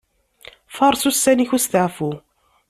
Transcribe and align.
Faṛes 0.75 1.03
ussan-ik 1.09 1.51
n 1.53 1.55
usteɛfu. 1.57 2.11